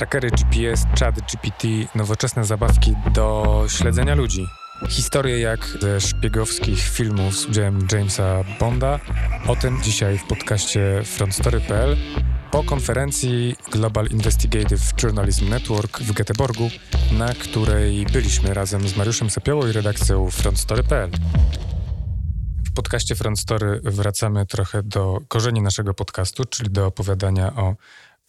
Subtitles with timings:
[0.00, 4.46] Trackery GPS, chat GPT, nowoczesne zabawki do śledzenia ludzi.
[4.88, 9.00] Historie jak ze szpiegowskich filmów z udziałem Jamesa Bonda.
[9.46, 11.96] O tym dzisiaj w podcaście frontstory.pl
[12.50, 16.70] po konferencji Global Investigative Journalism Network w Göteborgu,
[17.12, 21.10] na której byliśmy razem z Mariuszem Sapiołą i redakcją frontstory.pl.
[22.70, 27.74] W podcaście Front Story wracamy trochę do korzeni naszego podcastu, czyli do opowiadania o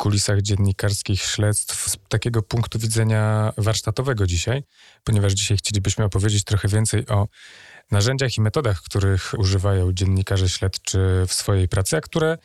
[0.01, 4.63] kulisach dziennikarskich śledztw z takiego punktu widzenia warsztatowego dzisiaj,
[5.03, 7.27] ponieważ dzisiaj chcielibyśmy opowiedzieć trochę więcej o
[7.91, 12.37] narzędziach i metodach, których używają dziennikarze śledczy w swojej pracy, a które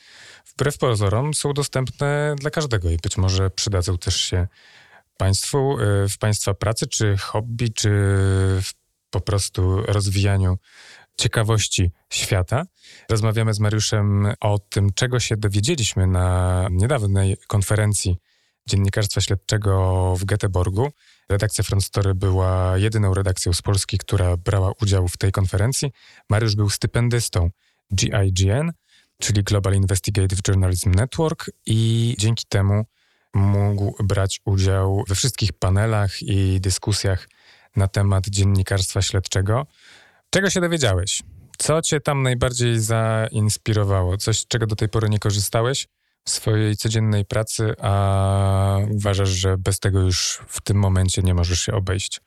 [0.46, 4.46] wbrew pozorom są dostępne dla każdego i być może przydadzą też się
[5.16, 7.90] Państwu y, w Państwa pracy, czy hobby, czy
[9.10, 10.58] po prostu rozwijaniu
[11.16, 12.64] ciekawości świata.
[13.10, 18.16] Rozmawiamy z Mariuszem o tym, czego się dowiedzieliśmy na niedawnej konferencji
[18.68, 20.88] dziennikarstwa śledczego w Göteborgu.
[21.28, 25.92] Redakcja Front Story była jedyną redakcją z Polski, która brała udział w tej konferencji.
[26.30, 27.50] Mariusz był stypendystą
[27.94, 28.72] GIGN,
[29.18, 32.84] czyli Global Investigative Journalism Network i dzięki temu
[33.34, 37.28] mógł brać udział we wszystkich panelach i dyskusjach
[37.76, 39.66] na temat dziennikarstwa śledczego.
[40.36, 41.22] Czego się dowiedziałeś?
[41.58, 44.16] Co cię tam najbardziej zainspirowało?
[44.16, 45.88] Coś, czego do tej pory nie korzystałeś
[46.24, 51.60] w swojej codziennej pracy, a uważasz, że bez tego już w tym momencie nie możesz
[51.60, 52.20] się obejść?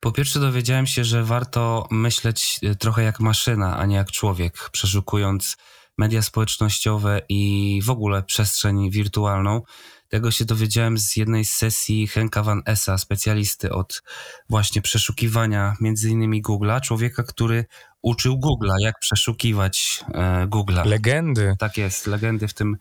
[0.00, 4.70] Po pierwsze dowiedziałem się, że warto myśleć e, trochę jak maszyna, a nie jak człowiek,
[4.72, 5.56] przeszukując
[5.98, 9.62] media społecznościowe i w ogóle przestrzeń wirtualną.
[10.08, 14.02] Tego się dowiedziałem z jednej z sesji Henka Van Essa, specjalisty od
[14.48, 17.64] właśnie przeszukiwania między innymi Google'a, człowieka, który
[18.02, 20.86] uczył Google'a, jak przeszukiwać e, Google'a.
[20.86, 21.56] Legendy.
[21.58, 22.76] Tak jest, legendy w tym,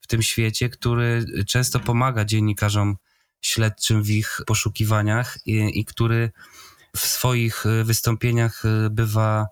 [0.00, 2.96] w tym świecie, który często pomaga dziennikarzom
[3.40, 6.30] śledczym w ich poszukiwaniach i, i który
[6.96, 9.46] w swoich wystąpieniach e, bywa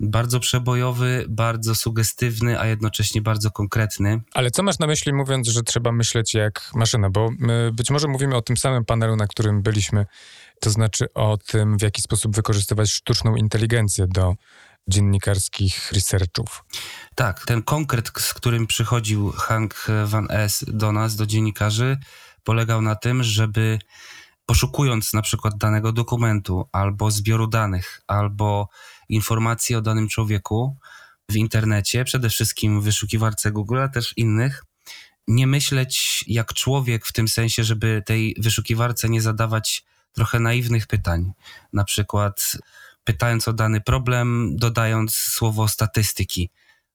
[0.00, 4.20] bardzo przebojowy, bardzo sugestywny, a jednocześnie bardzo konkretny.
[4.34, 7.10] Ale co masz na myśli mówiąc, że trzeba myśleć jak maszyna?
[7.10, 7.30] Bo
[7.72, 10.06] być może mówimy o tym samym panelu, na którym byliśmy,
[10.60, 14.34] to znaczy o tym, w jaki sposób wykorzystywać sztuczną inteligencję do
[14.88, 16.64] dziennikarskich researchów.
[17.14, 21.98] Tak, ten konkret, z którym przychodził Hank Van Es do nas, do dziennikarzy,
[22.44, 23.78] polegał na tym, żeby
[24.46, 28.68] poszukując na przykład danego dokumentu, albo zbioru danych, albo
[29.08, 30.76] informacji o danym człowieku
[31.30, 34.64] w internecie, przede wszystkim w wyszukiwarce Google, a też innych,
[35.28, 41.32] nie myśleć jak człowiek w tym sensie, żeby tej wyszukiwarce nie zadawać trochę naiwnych pytań.
[41.72, 42.56] Na przykład
[43.04, 46.50] pytając o dany problem, dodając słowo statystyki,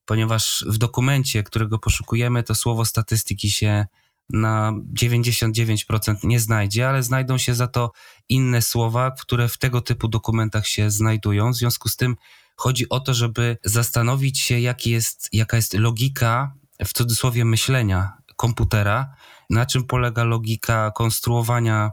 [0.05, 3.85] ponieważ w dokumencie, którego poszukujemy, to słowo statystyki się
[4.29, 7.91] na 99% nie znajdzie, ale znajdą się za to
[8.29, 11.51] inne słowa, które w tego typu dokumentach się znajdują.
[11.51, 12.15] W związku z tym
[12.55, 16.53] chodzi o to, żeby zastanowić się, jaki jest, jaka jest logika,
[16.85, 19.13] w cudzysłowie, myślenia komputera,
[19.49, 21.91] na czym polega logika konstruowania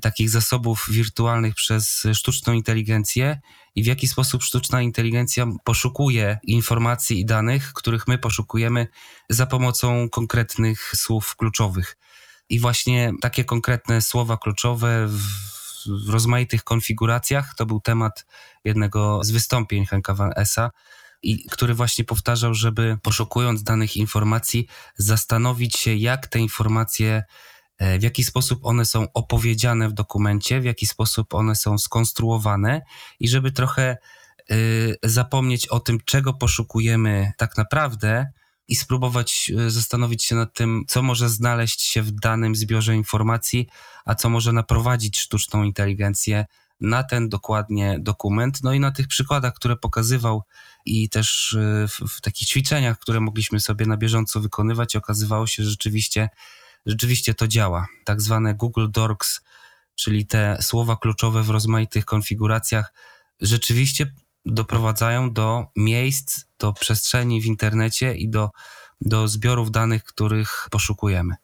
[0.00, 3.40] takich zasobów wirtualnych przez sztuczną inteligencję
[3.74, 8.86] i w jaki sposób sztuczna inteligencja poszukuje informacji i danych, których my poszukujemy
[9.30, 11.96] za pomocą konkretnych słów kluczowych.
[12.48, 18.26] I właśnie takie konkretne słowa kluczowe w, rozmaitych konfiguracjach to był temat
[18.64, 20.70] jednego z wystąpień Henka Van Essa,
[21.22, 24.66] i który właśnie powtarzał, żeby poszukując danych informacji,
[24.96, 27.57] zastanowić się, jak te informacje E,
[27.98, 32.82] w jaki sposób one są opowiedziane w dokumencie, w jaki sposób one są skonstruowane
[33.20, 33.96] i żeby trochę
[34.50, 38.26] y, zapomnieć o tym, czego poszukujemy tak naprawdę
[38.68, 43.68] i spróbować y, zastanowić się nad tym, co może znaleźć się w danym zbiorze informacji,
[44.04, 46.46] a co może naprowadzić sztuczną inteligencję
[46.80, 48.58] na ten dokładnie dokument.
[48.62, 50.42] No i na tych przykładach, które pokazywał
[50.84, 51.56] i też
[51.88, 56.28] w, w takich ćwiczeniach, które mogliśmy sobie na bieżąco wykonywać, okazywało się, że rzeczywiście
[56.88, 57.86] rzeczywiście to działa.
[58.04, 59.40] Tak zwane Google Docs,
[59.94, 62.92] czyli te słowa kluczowe w rozmaitych konfiguracjach,
[63.40, 64.12] rzeczywiście
[64.46, 68.50] doprowadzają do miejsc, do przestrzeni w internecie i do,
[69.00, 71.34] do zbiorów danych, których poszukujemy.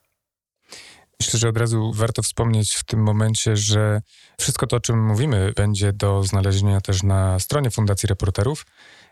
[1.21, 4.03] Myślę, że od razu warto wspomnieć w tym momencie, że
[4.41, 8.67] wszystko to, o czym mówimy, będzie do znalezienia też na stronie Fundacji Reporterów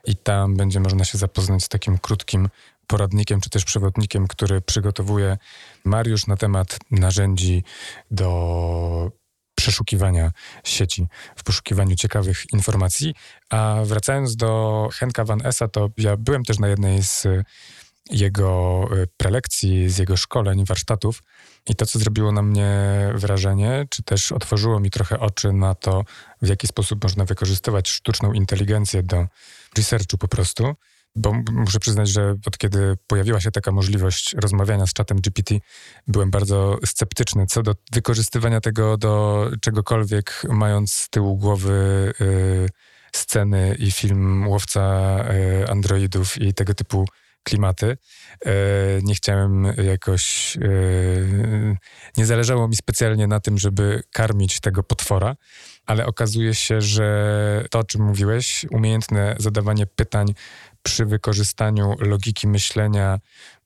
[0.05, 2.49] i tam będzie można się zapoznać z takim krótkim
[2.93, 5.39] poradnikiem czy też przewodnikiem, który przygotowuje
[5.85, 7.65] Mariusz na temat narzędzi
[8.11, 9.11] do
[9.55, 10.31] przeszukiwania
[10.65, 11.07] sieci,
[11.37, 13.15] w poszukiwaniu ciekawych informacji.
[13.51, 17.27] A wracając do Henka Van Essa, to ja byłem też na jednej z
[18.11, 18.85] jego
[19.17, 21.23] prelekcji, z jego szkoleń, warsztatów.
[21.67, 22.71] I to, co zrobiło na mnie
[23.15, 26.05] wrażenie, czy też otworzyło mi trochę oczy na to,
[26.43, 29.27] w jaki sposób można wykorzystywać sztuczną inteligencję do
[29.77, 30.75] researchu po prostu,
[31.17, 35.55] bo muszę przyznać, że od kiedy pojawiła się taka możliwość rozmawiania z czatem GPT,
[36.07, 42.69] byłem bardzo sceptyczny co do wykorzystywania tego do czegokolwiek, mając z tyłu głowy y,
[43.13, 45.17] sceny i film Łowca
[45.63, 47.05] y, Androidów i tego typu
[47.43, 47.97] klimaty.
[48.47, 48.51] Y,
[49.03, 51.77] nie chciałem jakoś, y,
[52.17, 55.37] nie zależało mi specjalnie na tym, żeby karmić tego potwora,
[55.87, 60.35] ale okazuje się, że to, o czym mówiłeś, umiejętne zadawanie pytań
[60.83, 63.19] przy wykorzystaniu logiki myślenia,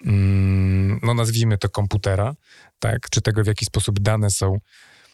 [0.04, 2.34] mm, no nazwijmy to komputera,
[2.78, 4.60] tak, czy tego, w jaki sposób dane są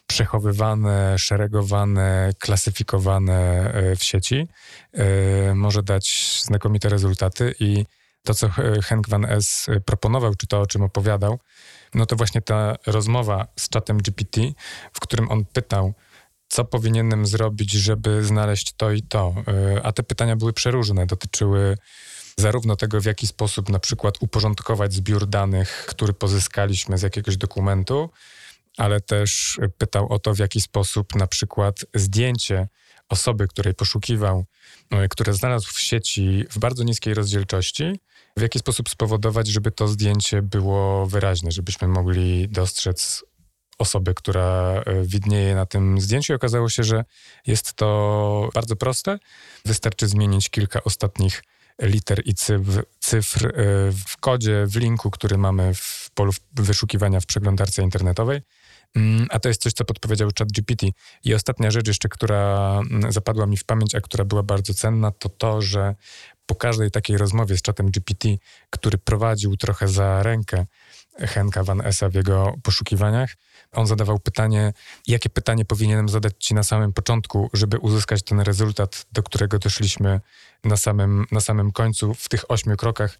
[0.07, 4.47] przechowywane, szeregowane, klasyfikowane e, w sieci,
[4.93, 7.85] e, może dać znakomite rezultaty i
[8.23, 8.49] to, co
[8.83, 11.39] Henk van Es proponował, czy to, o czym opowiadał,
[11.93, 14.41] no to właśnie ta rozmowa z czatem GPT,
[14.93, 15.93] w którym on pytał,
[16.53, 19.33] co powinienem zrobić, żeby znaleźć to i to.
[19.47, 21.77] E, a te pytania były przeróżne, dotyczyły
[22.37, 28.09] zarówno tego, w jaki sposób na przykład uporządkować zbiór danych, który pozyskaliśmy z jakiegoś dokumentu,
[28.77, 32.67] ale też pytał o to, w jaki sposób na przykład zdjęcie
[33.09, 34.45] osoby, której poszukiwał,
[34.91, 37.99] e, które znalazł w sieci w bardzo niskiej rozdzielczości,
[38.37, 43.25] w jaki sposób spowodować, żeby to zdjęcie było wyraźne, żebyśmy mogli dostrzec
[43.83, 46.33] osobę, która e, widnieje na tym zdjęciu.
[46.33, 47.05] Okazało się, że
[47.47, 49.19] jest to bardzo proste.
[49.65, 51.43] Wystarczy zmienić kilka ostatnich
[51.81, 52.33] liter i
[52.99, 53.51] cyfr, e,
[54.07, 58.41] w kodzie, w linku, który mamy w polu wyszukiwania w przeglądarce internetowej.
[58.95, 60.85] Mm, a to jest coś, co podpowiedział ChatGPT.
[61.23, 65.11] I ostatnia rzecz jeszcze, która mm, zapadła mi w pamięć, a która była bardzo cenna,
[65.11, 65.95] to to, że
[66.45, 68.27] po każdej takiej rozmowie z czatem GPT,
[68.69, 70.65] który prowadził trochę za rękę
[71.19, 73.35] Henka Van Essa w jego poszukiwaniach,
[73.73, 74.73] on zadawał pytanie,
[75.07, 80.21] jakie pytanie powinienem zadać ci na samym początku, żeby uzyskać ten rezultat, do którego doszliśmy
[80.63, 83.17] na samym, na samym końcu, w tych ośmiu krokach,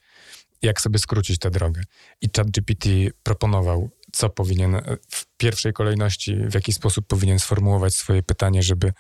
[0.62, 1.82] jak sobie skrócić tę drogę.
[2.22, 2.88] I ChatGPT
[3.24, 8.94] proponował, co powinien w pierwszej kolejności, w jaki sposób powinien sformułować swoje pytanie, żeby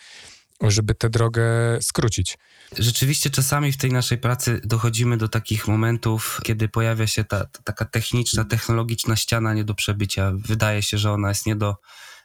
[0.62, 1.44] żeby tę drogę
[1.82, 2.38] skrócić.
[2.80, 7.64] Rzeczywiście czasami w tej naszej pracy dochodzimy do takich momentów, kiedy pojawia się ta, ta
[7.64, 10.32] taka techniczna, technologiczna ściana nie do przebycia.
[10.36, 11.76] Wydaje się, że ona jest nie do,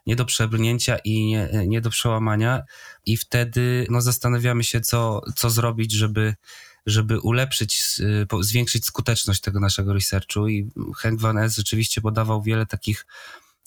[0.07, 2.63] nie do przebrnięcia i nie, nie do przełamania
[3.07, 6.35] i wtedy no, zastanawiamy się, co, co zrobić, żeby
[6.87, 7.85] żeby ulepszyć,
[8.41, 13.07] zwiększyć skuteczność tego naszego researchu i Henk Van Es rzeczywiście podawał wiele takich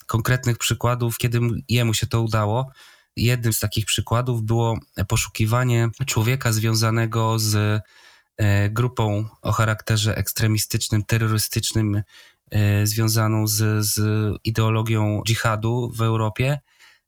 [0.06, 2.72] konkretnych przykładów, kiedy jemu się to udało.
[3.16, 7.81] Jednym z takich przykładów było poszukiwanie człowieka związanego z
[8.38, 12.04] e, grupą o charakterze ekstremistycznym, terrorystycznym,
[12.52, 14.00] e, związaną z, z
[14.44, 16.60] ideologią dżihadu w Europie,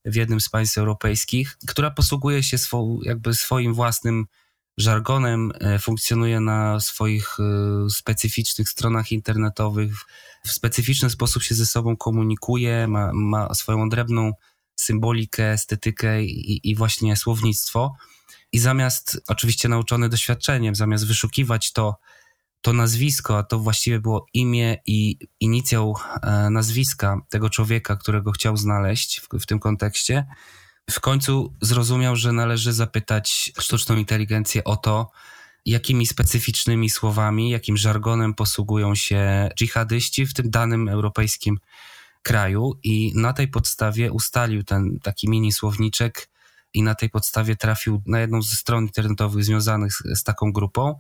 [0.06, 4.26] w jednym z państw europejskich, która posługuje się swą, jakby swoim własnym
[4.78, 7.38] żargonem, e, funkcjonuje na swoich
[7.90, 9.94] specyficznych stronach internetowych,
[10.46, 14.34] w specyficzny sposób się ze sobą komunikuje, ma, ma swoją odrębną
[14.76, 17.96] symbolikę, estetykę i, i właśnie słownictwo.
[18.52, 21.96] I zamiast, oczywiście nauczony doświadczeniem, zamiast wyszukiwać to,
[22.62, 28.58] to nazwisko, a to właściwie było imię i inicjał e, nazwiska tego człowieka, którego chciał
[28.58, 30.26] znaleźć w, w tym kontekście,
[30.92, 35.12] w końcu zrozumiał, że należy zapytać sztuczną inteligencję o to,
[35.66, 41.58] jakimi specyficznymi słowami, jakim żargonem posługują się dżihadyści w tym danym europejskim
[42.24, 46.30] kraju i na tej podstawie ustalił ten taki mini słowniczek
[46.74, 50.96] i na tej podstawie trafił na jedną ze stron internetowych związanych z, z taką grupą.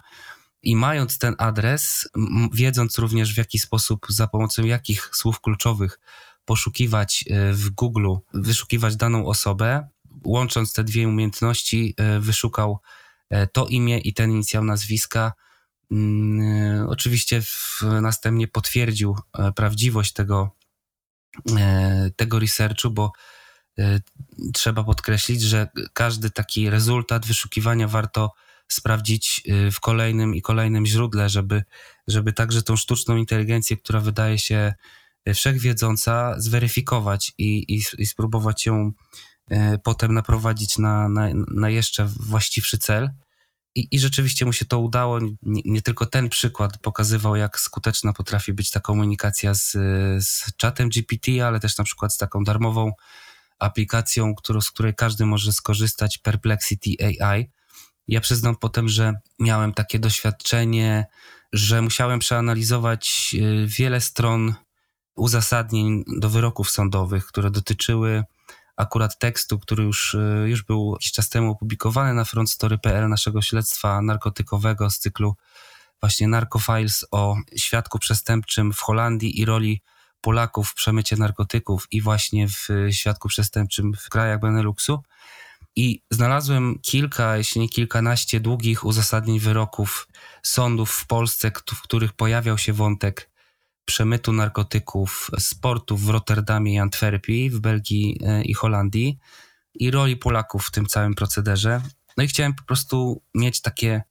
[0.64, 2.10] I mając ten adres,
[2.54, 6.00] wiedząc również w jaki sposób, za pomocą jakich słów kluczowych
[6.46, 9.88] poszukiwać e, w Google, wyszukiwać daną osobę,
[10.24, 12.80] łącząc te dwie umiejętności, e, wyszukał
[13.30, 15.34] e, to imię i ten inicjał nazwiska.
[15.92, 19.16] Mm, oczywiście w, następnie potwierdził
[19.56, 20.56] prawdziwość tego,
[22.16, 23.12] tego researchu, bo
[23.80, 24.00] e,
[24.54, 28.34] trzeba podkreślić, że każdy taki rezultat wyszukiwania warto
[28.68, 31.64] sprawdzić e, w kolejnym i kolejnym źródle, żeby,
[32.08, 34.74] żeby także tą sztuczną inteligencję, która wydaje się
[35.34, 38.92] wszechwiedząca, zweryfikować i, i, i spróbować ją
[39.84, 43.10] potem naprowadzić na, na, na jeszcze właściwszy cel.
[43.76, 45.20] I, I rzeczywiście mu się to udało.
[45.20, 49.72] Nie, nie, tylko ten przykład pokazywał, jak skuteczna potrafi być ta komunikacja z,
[50.26, 52.92] z czatem GPT, ale też na przykład z taką darmową
[53.60, 56.90] aplikacją, którą, z której każdy może skorzystać, Perplexity
[57.20, 57.50] AI.
[58.08, 61.06] Ja przyznam potem, że miałem takie doświadczenie
[61.54, 64.54] że musiałem przeanalizować y, wiele stron
[65.16, 68.24] uzasadnień do wyroków sądowych, które dotyczyły
[68.78, 74.02] akurat tekstu, który już, y, już był jakiś czas temu opublikowany na frontstory.pl naszego śledztwa
[74.02, 75.36] narkotykowego z cyklu
[76.04, 79.82] właśnie Narcofiles o świadku przestępczym w Holandii i roli
[80.22, 85.04] Polaków w przemycie narkotyków i właśnie w świadku przestępczym w krajach Beneluxu.
[85.76, 90.08] I znalazłem kilka, jeśli nie kilkanaście długich uzasadnień wyroków
[90.42, 93.30] sądów w Polsce, w których pojawiał się wątek
[93.86, 99.20] przemytu narkotyków z portów w Rotterdamie i Antwerpii, w Belgii e, i Holandii
[99.74, 101.82] i roli Polaków w tym całym procederze.
[102.18, 104.04] No i chciałem po prostu mieć takie,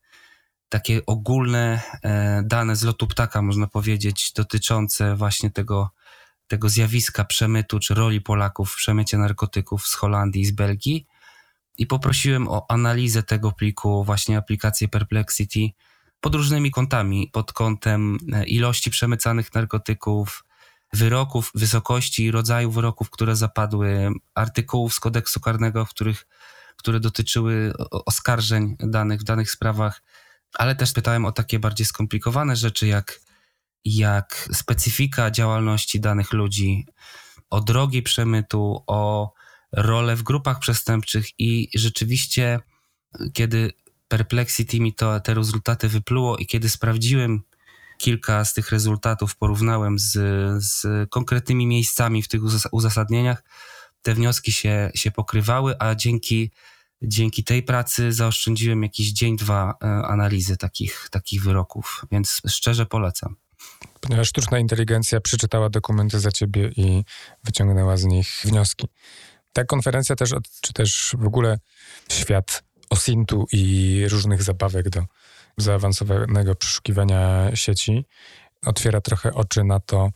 [0.68, 5.90] takie ogólne e, dane z lotu ptaka, można powiedzieć, dotyczące właśnie tego,
[6.46, 11.06] tego zjawiska przemytu czy roli Polaków w przemycie narkotyków z Holandii i z Belgii.
[11.78, 15.70] I poprosiłem o analizę tego pliku, właśnie aplikację Perplexity,
[16.22, 20.44] pod różnymi kątami, pod kątem e, ilości przemycanych narkotyków,
[20.92, 26.26] wyroków, wysokości i rodzaju wyroków, które zapadły, artykułów z kodeksu karnego, w których,
[26.76, 30.02] które dotyczyły oskarżeń danych w danych sprawach,
[30.54, 33.20] ale też pytałem o takie bardziej skomplikowane rzeczy, jak,
[33.84, 36.86] jak specyfika działalności danych ludzi,
[37.50, 39.32] o drogi przemytu, o
[39.72, 42.60] rolę w grupach przestępczych i rzeczywiście,
[43.32, 43.72] kiedy
[44.12, 47.42] Perplexity mi to, te rezultaty wypluło i kiedy sprawdziłem
[47.98, 50.12] kilka z tych rezultatów, porównałem z,
[50.64, 52.40] z konkretnymi miejscami w tych
[52.72, 53.44] uzasadnieniach,
[54.02, 56.50] te wnioski się, się pokrywały, a dzięki,
[57.02, 63.36] dzięki tej pracy zaoszczędziłem jakiś dzień, dwa e, analizy takich, takich wyroków, więc szczerze polecam.
[64.00, 67.04] Ponieważ sztuczna inteligencja przeczytała dokumenty za ciebie i
[67.44, 68.86] wyciągnęła z nich wnioski.
[69.52, 71.58] Ta konferencja też, czy też w ogóle
[72.10, 75.04] świat osintu i różnych zabawek do
[75.56, 78.04] zaawansowanego przeszukiwania sieci.
[78.66, 80.10] Otwiera trochę oczy na to,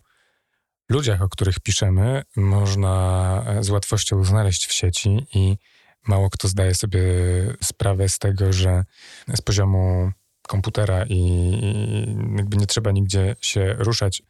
[0.88, 5.57] ludziach, o których piszemy, można z łatwością znaleźć w sieci i
[6.07, 7.03] mało kto zdaje sobie
[7.62, 8.85] sprawę z tego, że
[9.35, 10.12] z poziomu
[10.49, 11.19] komputera i,
[12.37, 14.23] jakby nie trzeba nigdzie się ruszać,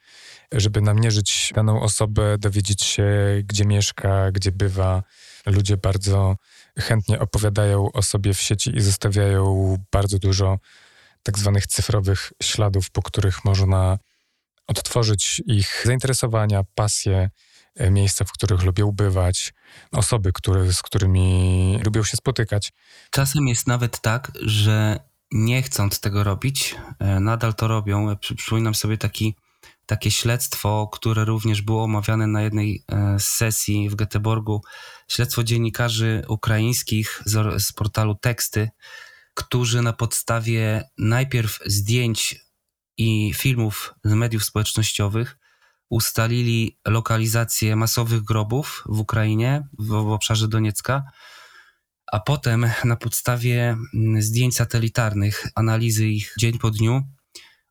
[0.55, 3.07] żeby namierzyć daną osobę, dowiedzieć się,
[3.45, 5.03] gdzie mieszka, gdzie bywa.
[5.47, 6.37] Ludzie bardzo
[6.79, 10.59] chętnie opowiadają o sobie w sieci i zostawiają bardzo dużo
[11.23, 13.99] tak zwanych cyfrowych śladów, po których można
[14.67, 17.31] odtworzyć ich zainteresowania, pasje,
[17.77, 19.55] e, miejsca, w których lubią bywać,
[19.93, 22.73] osoby, które, z którymi lubią się spotykać.
[23.11, 25.01] Czasem jest nawet tak, że
[25.33, 28.17] nie chcąc tego robić, e, nadal to robią.
[28.37, 29.37] Przypominam sobie taki,
[29.87, 34.61] takie śledztwo, które również było omawiane na jednej e, sesji w Göteborgu.
[35.09, 38.71] Śledztwo dziennikarzy ukraińskich z, z portalu Teksty,
[39.35, 42.45] którzy na podstawie najpierw zdjęć
[42.97, 45.39] i filmów z mediów społecznościowych
[45.89, 51.03] ustalili lokalizację masowych grobów w Ukrainie, w, w obszarze Doniecka,
[52.13, 57.03] a potem na podstawie mm, zdjęć satelitarnych, analizy ich dzień po dniu,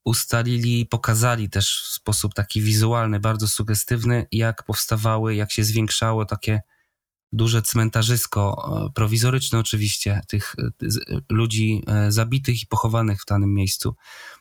[0.06, 6.62] ustalili, pokazali też w sposób taki wizualny, bardzo sugestywny, jak powstawały, jak się zwiększało takie
[7.34, 10.92] duże cmentarzysko, e, prowizoryczne oczywiście, tych e,
[11.30, 13.96] ludzi e, zabitych i pochowanych w danym miejscu.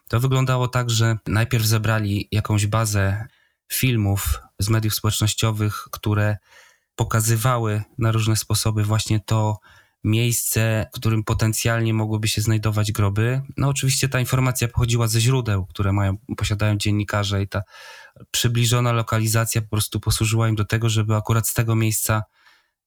[0.09, 3.27] To wyglądało tak, że najpierw zebrali jakąś bazę
[3.73, 6.37] filmów z mediów społecznościowych, które
[6.97, 9.59] pokazywały na różne sposoby właśnie to,
[10.05, 13.43] miejsce, w którym potencjalnie mogłyby się znajdować groby.
[13.57, 17.63] No oczywiście ta informacja pochodziła ze źródeł, które mają, posiadają dziennikarze i ta
[18.31, 22.23] przybliżona lokalizacja po prostu posłużyła im do tego, żeby akurat z tego miejsca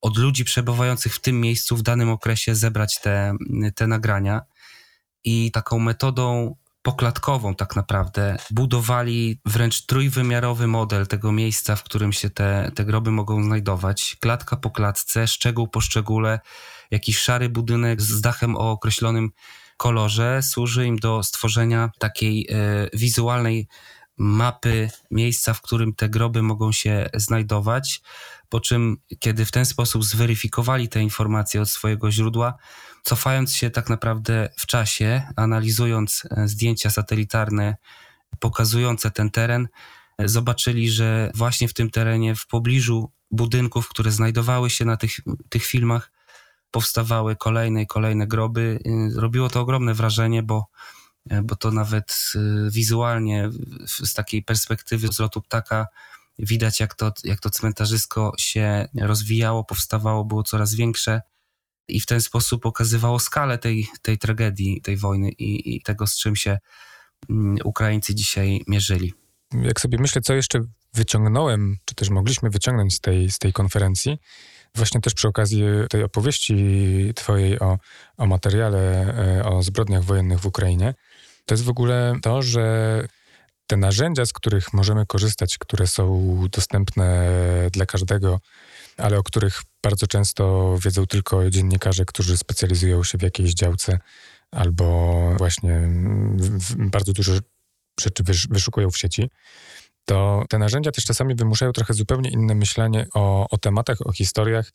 [0.00, 3.34] od ludzi przebywających w tym miejscu w danym okresie zebrać te,
[3.74, 4.42] te nagrania.
[5.24, 12.30] I taką metodą poklatkową tak naprawdę budowali wręcz trójwymiarowy model tego miejsca, w którym się
[12.30, 14.16] te, te groby mogą znajdować.
[14.20, 16.40] Klatka po klatce, szczegół po szczególe,
[16.90, 19.30] jakiś szary budynek z dachem o określonym
[19.76, 23.68] kolorze służy im do stworzenia takiej e, wizualnej
[24.16, 28.00] mapy miejsca, w którym te groby mogą się znajdować.
[28.48, 32.54] Po czym, kiedy w ten sposób zweryfikowali te informacje od swojego źródła,
[33.06, 37.76] cofając się tak naprawdę w czasie, analizując e, zdjęcia satelitarne
[38.38, 39.68] pokazujące ten teren,
[40.18, 45.10] e, zobaczyli, że właśnie w tym terenie, w pobliżu budynków, które znajdowały się na tych,
[45.48, 46.12] tych filmach,
[46.70, 48.78] powstawały kolejne i kolejne groby.
[48.86, 50.66] Y, robiło to ogromne wrażenie, bo,
[51.42, 52.32] bo to nawet
[52.70, 53.50] wizualnie
[53.86, 55.86] z takiej perspektywy z lotu ptaka
[56.38, 61.22] widać, jak to, jak to cmentarzysko się rozwijało, powstawało, było coraz większe.
[61.88, 66.18] I w ten sposób pokazywało skalę tej, tej tragedii, tej wojny i, i tego, z
[66.18, 66.58] czym się
[67.30, 69.14] mm, Ukraińcy dzisiaj mierzyli.
[69.62, 70.60] Jak sobie myślę, co jeszcze
[70.94, 74.18] wyciągnąłem, czy też mogliśmy wyciągnąć z tej, z tej konferencji,
[74.74, 76.56] właśnie też przy okazji tej opowieści
[77.14, 77.78] twojej o,
[78.16, 80.94] o materiale, e, o zbrodniach wojennych w Ukrainie,
[81.46, 83.02] to jest w ogóle to, że
[83.66, 87.30] te narzędzia, z których możemy korzystać, które są dostępne
[87.72, 88.40] dla każdego,
[88.96, 93.98] ale o których bardzo często wiedzą tylko dziennikarze, którzy specjalizują się w jakiejś działce
[94.50, 95.88] albo właśnie
[96.76, 97.32] bardzo dużo
[98.00, 99.30] rzeczy wyszukują w sieci,
[100.04, 104.70] to te narzędzia też czasami wymuszają trochę zupełnie inne myślenie o, o tematach, o historiach,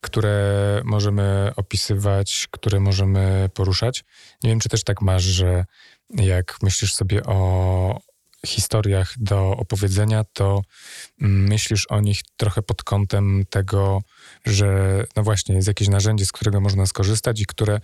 [0.00, 4.04] które możemy opisywać, które możemy poruszać.
[4.42, 5.64] Nie wiem, czy też tak masz, że
[6.10, 8.00] jak myślisz sobie o
[8.46, 10.62] historiach do opowiedzenia, to
[11.20, 14.02] myślisz o nich trochę pod kątem tego,
[14.46, 17.80] że no właśnie jest jakieś narzędzie, z którego można skorzystać i które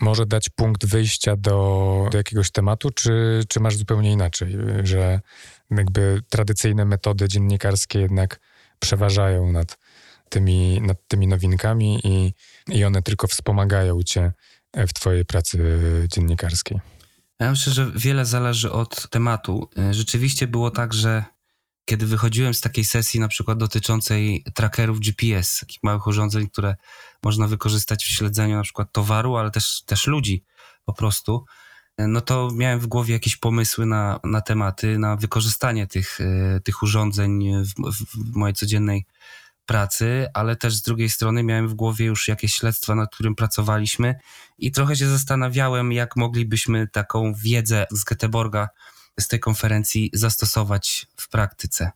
[0.00, 5.20] może dać punkt wyjścia do, do jakiegoś tematu, czy, czy masz zupełnie inaczej, że
[5.70, 8.40] jakby tradycyjne metody dziennikarskie jednak
[8.78, 9.78] przeważają nad
[10.28, 12.32] tymi, nad tymi nowinkami i,
[12.68, 14.32] i one tylko wspomagają cię
[14.76, 16.80] w twojej pracy dziennikarskiej?
[17.40, 19.70] Ja myślę, że wiele zależy od tematu.
[19.90, 21.24] Rzeczywiście było tak, że
[21.84, 26.76] kiedy wychodziłem z takiej sesji, na przykład dotyczącej trackerów GPS, takich małych urządzeń, które
[27.22, 30.44] można wykorzystać w śledzeniu na przykład towaru, ale też, też ludzi
[30.84, 31.44] po prostu,
[31.98, 36.82] no to miałem w głowie jakieś pomysły na, na tematy, na wykorzystanie tych, e, tych
[36.82, 37.74] urządzeń w,
[38.32, 39.06] w mojej codziennej
[39.68, 44.14] pracy, ale też z drugiej strony miałem w głowie już jakieś śledztwa, nad którym pracowaliśmy
[44.58, 48.66] i trochę się zastanawiałem, jak moglibyśmy taką wiedzę z Göteborga,
[49.20, 51.90] z tej konferencji zastosować w praktyce.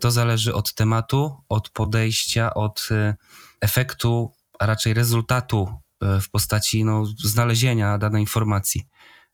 [0.00, 3.14] To zależy od tematu, od podejścia, od e,
[3.60, 5.68] efektu, a raczej rezultatu
[6.02, 8.86] e, w postaci no, znalezienia danej informacji.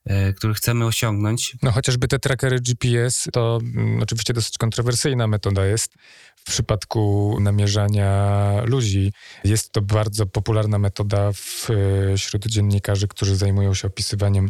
[0.05, 1.55] E, który chcemy osiągnąć.
[1.63, 5.93] No chociażby te trackery GPS to mm, oczywiście dosyć kontrowersyjna metoda jest
[6.35, 9.13] w przypadku namierzania ludzi.
[9.43, 11.33] Jest to bardzo popularna metoda e,
[12.17, 14.49] wśród dziennikarzy, którzy zajmują się opisywaniem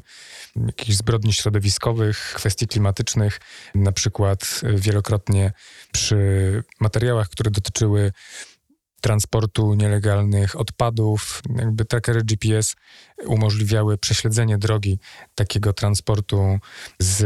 [0.56, 3.40] jakichś zbrodni środowiskowych, kwestii klimatycznych.
[3.76, 5.54] Na przykład wielokrotnie
[5.92, 8.12] przy materiałach, które dotyczyły
[9.06, 11.42] transportu nielegalnych odpadów.
[11.56, 12.76] Jakby trackery GPS
[13.26, 15.00] umożliwiały prześledzenie drogi
[15.36, 16.60] takiego transportu
[17.00, 17.24] z,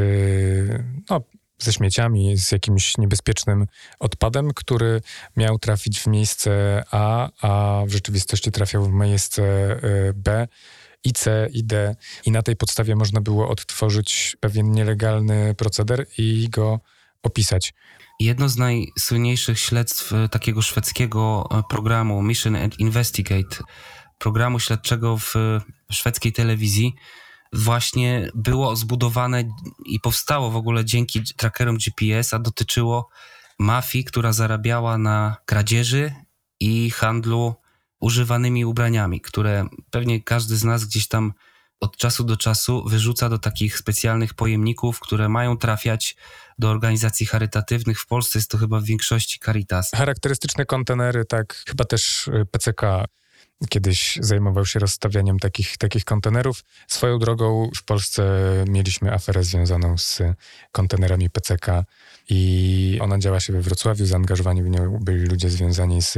[1.09, 1.21] no,
[1.59, 3.65] ze śmieciami, z jakimś niebezpiecznym
[3.99, 5.01] odpadem, który
[5.37, 9.43] miał trafić w miejsce A, a w rzeczywistości trafiał w miejsce
[9.83, 10.47] y, B.
[11.03, 11.95] I C, i D.
[12.25, 16.79] I na tej podstawie można było odtworzyć pewien nielegalny proceder i go
[17.23, 17.73] opisać.
[18.19, 23.63] Jedno z najsłynniejszych śledztw e, takiego szwedzkiego e, programu Mission and Investigate,
[24.17, 25.33] programu śledczego w
[25.91, 26.95] szwedzkiej telewizji,
[27.53, 29.43] właśnie było zbudowane
[29.85, 33.09] i powstało w ogóle dzięki trackerom GPS, a dotyczyło
[33.59, 36.13] mafii, która zarabiała na kradzieży
[36.59, 37.55] i handlu
[37.99, 41.33] używanymi ubraniami, które pewnie każdy z nas gdzieś tam
[41.79, 46.15] od czasu do czasu wyrzuca do takich specjalnych pojemników, które mają trafiać
[46.59, 47.99] do organizacji charytatywnych.
[47.99, 49.91] W Polsce jest to chyba w większości Caritas.
[49.95, 52.81] Charakterystyczne kontenery, tak, chyba też y, PCK
[53.69, 56.63] kiedyś zajmował się rozstawianiem takich, takich kontenerów.
[56.87, 58.23] Swoją drogą w Polsce
[58.67, 60.21] mieliśmy aferę związaną z
[60.71, 61.83] kontenerami PCK
[62.29, 64.05] i ona działa się we Wrocławiu.
[64.05, 66.17] Zaangażowani w nią byli ludzie związani z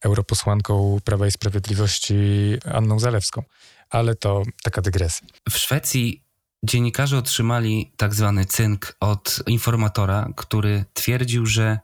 [0.00, 2.14] europosłanką Prawa i Sprawiedliwości
[2.64, 3.42] Anną Zalewską.
[3.90, 5.28] Ale to taka dygresja.
[5.50, 6.22] W Szwecji
[6.62, 11.78] dziennikarze otrzymali tak zwany cynk od informatora, który twierdził, że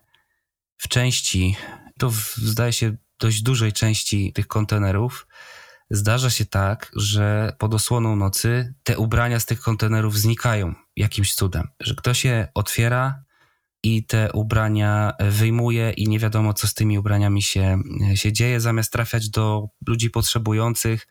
[0.76, 1.56] w części,
[1.98, 5.26] to w, zdaje się dość dużej części tych kontenerów,
[5.90, 11.68] zdarza się tak, że pod osłoną nocy te ubrania z tych kontenerów znikają jakimś cudem,
[11.80, 13.22] że ktoś je otwiera
[13.82, 17.78] i te ubrania wyjmuje i nie wiadomo, co z tymi ubraniami się,
[18.14, 21.06] się dzieje, zamiast trafiać do ludzi potrzebujących,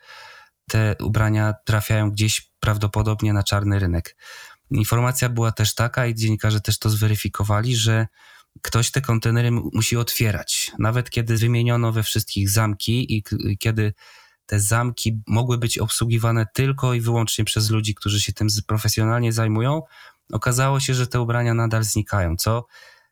[0.71, 4.15] te ubrania trafiają gdzieś prawdopodobnie na czarny rynek.
[4.69, 8.07] Informacja była też taka, i dziennikarze też to zweryfikowali, że
[8.61, 10.71] ktoś te kontenery musi otwierać.
[10.79, 13.23] Nawet kiedy wymieniono we wszystkich zamki i
[13.59, 13.93] kiedy
[14.45, 19.81] te zamki mogły być obsługiwane tylko i wyłącznie przez ludzi, którzy się tym profesjonalnie zajmują,
[20.31, 22.65] okazało się, że te ubrania nadal znikają, co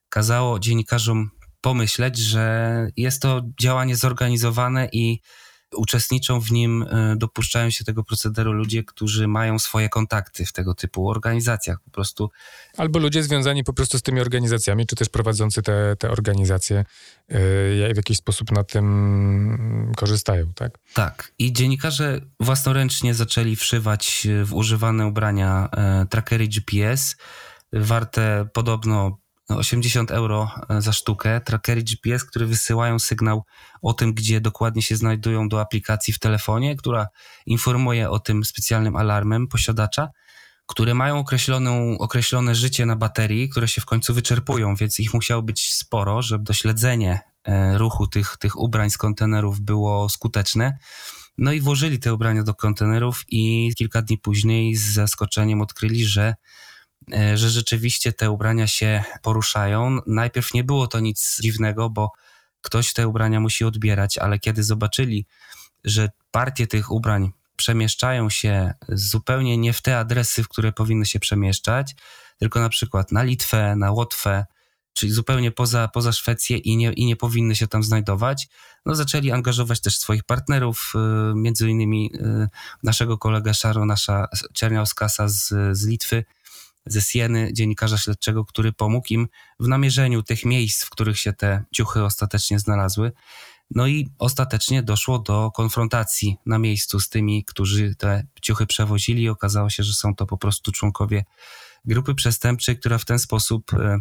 [0.09, 1.29] kazało dziennikarzom
[1.61, 5.21] pomyśleć, że jest to działanie zorganizowane i
[5.75, 10.73] uczestniczą w nim, e, dopuszczają się tego procederu ludzie, którzy mają swoje kontakty w tego
[10.73, 12.31] typu organizacjach po prostu.
[12.77, 16.85] Albo ludzie związani po prostu z tymi organizacjami, czy też prowadzący te, te organizacje
[17.29, 20.79] yy, w jakiś sposób na tym korzystają, tak?
[20.93, 21.31] Tak.
[21.39, 27.15] I dziennikarze własnoręcznie zaczęli wszywać w używane ubrania e, trackery GPS,
[27.73, 29.18] warte podobno
[29.49, 33.43] 80 euro e, za sztukę, trackery GPS, które wysyłają sygnał
[33.81, 37.07] o tym, gdzie dokładnie się znajdują do aplikacji w telefonie, która
[37.45, 40.09] informuje o tym specjalnym alarmem posiadacza,
[40.65, 45.41] które mają określoną, określone życie na baterii, które się w końcu wyczerpują, więc ich musiało
[45.41, 50.77] być sporo, żeby dośledzenie e, ruchu tych, tych ubrań z kontenerów było skuteczne.
[51.37, 56.35] No i włożyli te ubrania do kontenerów i kilka dni później z zaskoczeniem odkryli, że
[57.35, 59.99] że rzeczywiście te ubrania się poruszają.
[60.07, 62.11] Najpierw nie było to nic dziwnego, bo
[62.61, 65.25] ktoś te ubrania musi odbierać, ale kiedy zobaczyli,
[65.83, 71.19] że partie tych ubrań przemieszczają się zupełnie nie w te adresy, w które powinny się
[71.19, 71.95] przemieszczać,
[72.37, 74.45] tylko na przykład na Litwę, na Łotwę,
[74.93, 78.47] czyli zupełnie poza, poza Szwecję i nie, i nie powinny się tam znajdować,
[78.85, 82.47] no zaczęli angażować też swoich partnerów, y, między innymi y,
[82.83, 86.25] naszego kolegę Szaro, nasza Czerniauskasa z, z Litwy,
[86.91, 89.27] ze Sieny, dziennikarza śledczego, który pomógł im
[89.59, 93.11] w namierzeniu tych miejsc, w których się te ciuchy ostatecznie znalazły.
[93.75, 99.29] No i ostatecznie doszło do konfrontacji na miejscu z tymi, którzy te ciuchy przewozili.
[99.29, 101.25] Okazało się, że są to po prostu członkowie
[101.85, 103.99] grupy przestępczej, która w ten sposób e,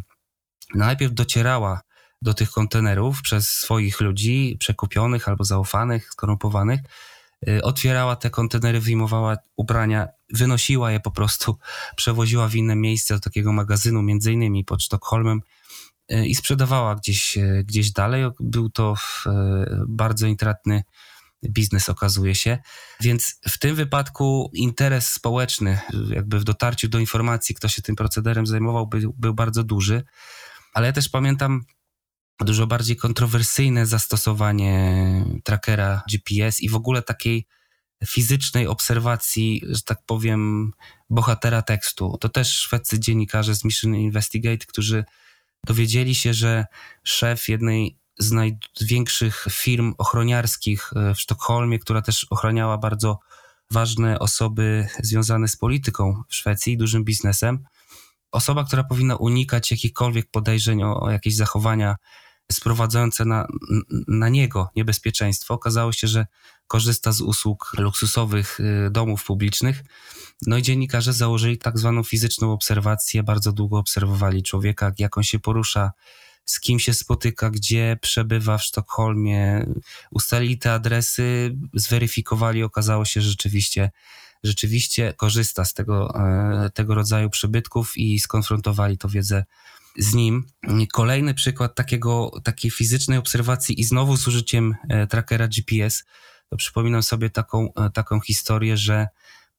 [0.75, 1.81] najpierw docierała
[2.23, 6.81] do tych kontenerów przez swoich ludzi przekupionych albo zaufanych, skorumpowanych,
[7.63, 11.59] otwierała te kontenery, wyjmowała ubrania, wynosiła je po prostu,
[11.97, 15.41] przewoziła w inne miejsce do takiego magazynu, między innymi pod Sztokholmem
[16.13, 18.25] y, i sprzedawała gdzieś, y, gdzieś dalej.
[18.41, 18.95] Był to
[19.89, 20.83] bardzo intratny
[21.45, 22.59] biznes okazuje się.
[23.01, 28.47] Więc w tym wypadku interes społeczny, jakby w dotarciu do informacji, kto się tym procederem
[28.47, 30.03] zajmował, był, był bardzo duży.
[30.75, 31.65] Ale ja też pamiętam
[32.45, 37.47] dużo bardziej kontrowersyjne zastosowanie trackera GPS i w ogóle takiej
[38.07, 40.73] fizycznej obserwacji, że tak powiem,
[41.11, 42.19] bohatera tekstu.
[42.21, 45.05] To też szwedzcy dziennikarze z Mission Investigate, którzy
[45.67, 46.67] dowiedzieli się, że
[47.05, 53.19] szef jednej z największych firm ochroniarskich e, w Sztokholmie, która też ochraniała bardzo
[53.71, 57.65] ważne osoby związane z polityką w Szwecji, dużym biznesem,
[58.33, 61.97] osoba, która powinna unikać jakichkolwiek podejrzeń o, o jakieś zachowania
[62.53, 63.47] sprowadzające na,
[64.09, 65.55] na niego niebezpieczeństwo.
[65.55, 66.27] Okazało się, że
[66.67, 69.85] korzysta z usług luksusowych y, domów publicznych.
[70.47, 75.39] No i dziennikarze założyli tak zwaną fizyczną obserwację, bardzo długo obserwowali człowieka, jak on się
[75.39, 75.93] porusza,
[76.45, 79.67] z kim się spotyka, gdzie przebywa w Sztokholmie,
[80.11, 83.91] ustalili te adresy, zweryfikowali, okazało się, że rzeczywiście,
[84.43, 89.45] rzeczywiście korzysta z tego, e, tego rodzaju przybytków i skonfrontowali to wiedzę
[89.99, 90.47] z nim.
[90.93, 96.05] Kolejny przykład takiego, takiej fizycznej obserwacji i znowu z użyciem e, trackera GPS,
[96.51, 99.09] to przypominam sobie taką, e, taką historię, że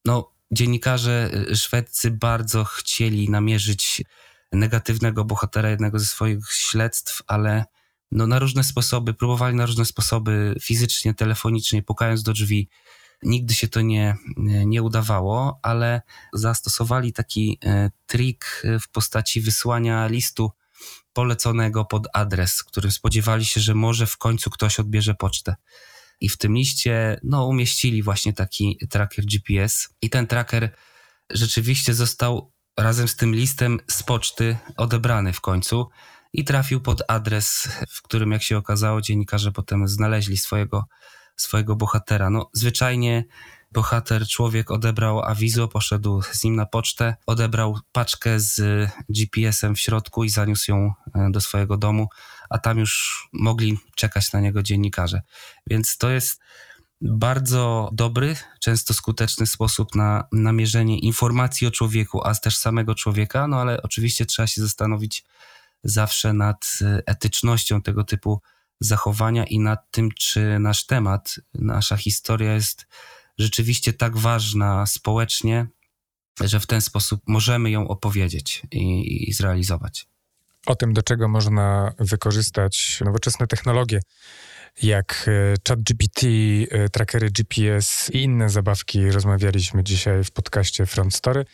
[0.06, 4.04] no, dziennikarze e, szwedzcy bardzo chcieli namierzyć
[4.52, 7.66] negatywnego bohatera jednego ze swoich śledztw, ale
[8.12, 12.70] no, na różne sposoby, próbowali na różne sposoby fizycznie, telefonicznie, pukając do drzwi,
[13.24, 14.16] Nigdy się to nie,
[14.66, 16.02] nie udawało, ale
[16.34, 20.52] zastosowali taki e, trik w postaci wysłania listu
[21.14, 25.56] poleconego pod adres, który spodziewali się, że może w końcu ktoś odbierze pocztę.
[26.22, 29.90] I w tym liście no, umieścili właśnie taki tracker GPS.
[30.02, 30.76] I ten tracker
[31.30, 35.90] rzeczywiście został razem z tym listem z poczty odebrany w końcu
[36.34, 40.86] i trafił pod adres, w którym, jak się okazało, dziennikarze potem znaleźli swojego
[41.42, 42.30] swojego bohatera.
[42.30, 43.24] No, zwyczajnie
[43.72, 48.62] bohater, człowiek odebrał awizo, poszedł z nim na pocztę, odebrał paczkę z
[49.10, 52.08] GPS-em w środku i zaniósł ją e, do swojego domu,
[52.50, 55.22] a tam już mogli czekać na niego dziennikarze.
[55.68, 56.42] Więc to jest
[57.02, 63.62] bardzo dobry, często skuteczny sposób na namierzenie informacji o człowieku, a też samego człowieka, no
[63.62, 65.24] ale oczywiście trzeba się zastanowić
[65.84, 68.42] zawsze nad e, etycznością tego typu
[68.80, 72.88] zachowania i nad tym, czy nasz temat, nasza historia jest
[73.38, 75.68] rzeczywiście tak ważna społecznie,
[76.42, 80.08] że w ten sposób możemy ją opowiedzieć i, i zrealizować.
[80.66, 84.00] O tym, do czego można wykorzystać nowoczesne technologie,
[84.82, 86.22] jak e, ChatGPT,
[86.72, 91.46] e, trackery GPS i inne zabawki, rozmawialiśmy dzisiaj w podcaście Front Story.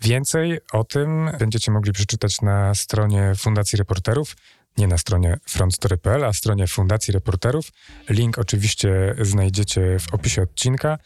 [0.00, 4.36] Więcej o tym będziecie mogli przeczytać na stronie Fundacji Reporterów.
[4.78, 7.72] Nie na stronie frontstory.pl, a stronie Fundacji Reporterów.
[8.08, 10.98] Link oczywiście znajdziecie w opisie odcinka,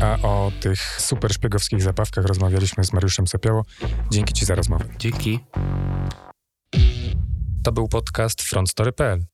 [0.00, 3.62] a o tych super szpiegowskich zabawkach rozmawialiśmy z Mariuszem Sapiało.
[4.10, 4.84] Dzięki Ci za rozmowę.
[4.98, 5.40] Dzięki.
[7.62, 9.24] To był podcast frontstory.pl.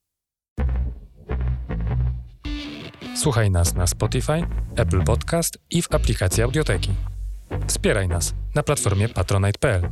[3.15, 6.93] Słuchaj nas na Spotify, Apple Podcast i w aplikacji Audioteki.
[7.67, 9.89] Wspieraj nas na platformie patronite.pl.